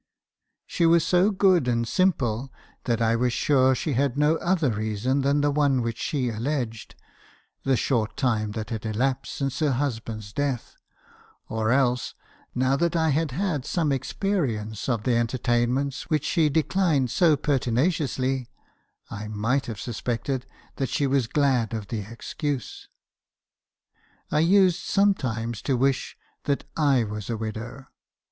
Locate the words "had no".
3.93-4.37